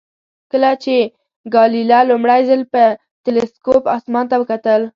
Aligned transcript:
کله 0.51 0.71
چې 0.83 0.95
ګالیله 1.53 1.99
لومړی 2.09 2.41
ځل 2.49 2.61
په 2.73 2.83
تلسکوپ 3.23 3.83
اسمان 3.97 4.25
ته 4.31 4.35
وکتل. 4.41 4.81